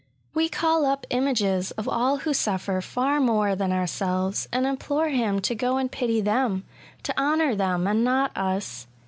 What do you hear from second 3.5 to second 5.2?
than our selves, and implore